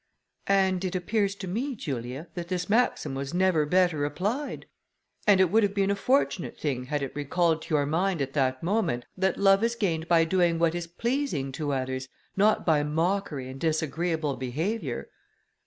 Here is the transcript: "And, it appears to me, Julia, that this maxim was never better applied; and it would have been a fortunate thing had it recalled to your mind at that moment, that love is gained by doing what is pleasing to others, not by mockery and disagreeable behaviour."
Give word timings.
"And, 0.47 0.83
it 0.83 0.95
appears 0.95 1.35
to 1.35 1.47
me, 1.47 1.75
Julia, 1.75 2.27
that 2.33 2.47
this 2.47 2.67
maxim 2.67 3.13
was 3.13 3.35
never 3.35 3.67
better 3.67 4.03
applied; 4.03 4.65
and 5.27 5.39
it 5.39 5.51
would 5.51 5.61
have 5.61 5.75
been 5.75 5.91
a 5.91 5.95
fortunate 5.95 6.57
thing 6.57 6.85
had 6.85 7.03
it 7.03 7.15
recalled 7.15 7.61
to 7.61 7.75
your 7.75 7.85
mind 7.85 8.19
at 8.19 8.33
that 8.33 8.63
moment, 8.63 9.05
that 9.15 9.37
love 9.37 9.63
is 9.63 9.75
gained 9.75 10.07
by 10.07 10.23
doing 10.25 10.57
what 10.57 10.73
is 10.73 10.87
pleasing 10.87 11.51
to 11.51 11.71
others, 11.71 12.07
not 12.35 12.65
by 12.65 12.81
mockery 12.81 13.47
and 13.47 13.59
disagreeable 13.59 14.35
behaviour." 14.35 15.07